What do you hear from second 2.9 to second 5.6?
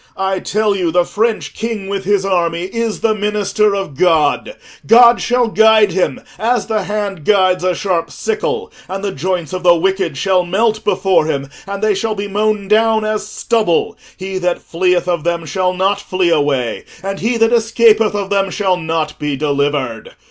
the minister of God: God shall